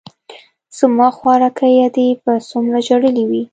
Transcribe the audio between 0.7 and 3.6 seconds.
زما خواركۍ ادې به څومره ژړلي وي.